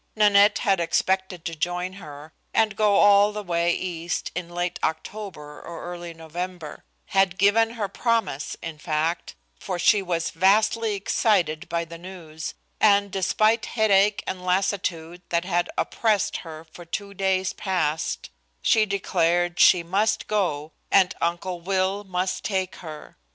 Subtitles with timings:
[0.15, 5.61] Nanette had expected to join her, and go all the way East in late October
[5.61, 11.85] or early November; had given her promise, in fact, for she was vastly excited by
[11.85, 18.31] the news, and despite headache and lassitude that had oppressed her for two days past,
[18.63, 23.17] she declared she must go, and Uncle Will must take her.